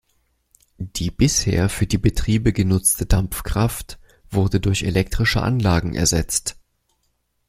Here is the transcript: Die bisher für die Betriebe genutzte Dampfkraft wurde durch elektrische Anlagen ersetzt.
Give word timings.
Die 0.79 1.11
bisher 1.11 1.69
für 1.69 1.85
die 1.85 1.99
Betriebe 1.99 2.53
genutzte 2.53 3.05
Dampfkraft 3.05 3.99
wurde 4.31 4.59
durch 4.59 4.81
elektrische 4.81 5.41
Anlagen 5.43 5.93
ersetzt. 5.93 6.57